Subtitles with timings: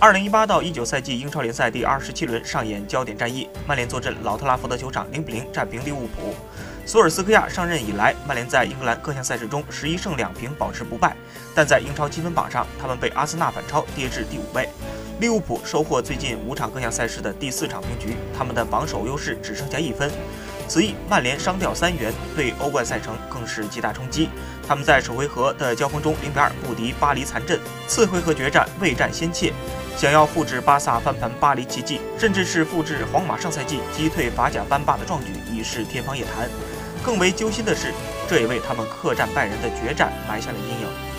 [0.00, 6.36] 二零一八到一九赛季英超联赛第二十七轮上演焦点战役，曼联坐镇老特拉福德球场零比零战平利物浦。
[6.86, 11.16] 索尔斯克亚上任以来，曼联在英格兰各项赛事中十一胜两平，保持不败。
[11.52, 14.68] 但在英超积分榜上，他们被阿森纳反超，跌至第五位。
[15.18, 20.08] 利物浦收获最近五场各项赛事的第四场平局，他们的榜首优势只剩下一分。
[20.68, 24.28] 此役曼联伤掉三员，对欧冠赛程更是极大冲击。
[24.66, 27.58] 他们在首回合的交锋中零比二不敌巴黎残阵，
[27.88, 29.52] 次回合决战未战先怯。
[29.98, 36.48] 想要复制巴萨翻盘巴黎奇迹，甚至是复制皇马上赛季击退法甲班霸的壮举，已是天方夜谭。
[37.02, 37.92] 更为揪心的是，
[38.28, 41.17] 这也为他们客战拜仁的决战埋下了阴影。